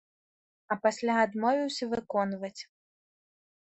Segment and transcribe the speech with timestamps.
[0.71, 2.57] А пасля адмовіўся выконваць.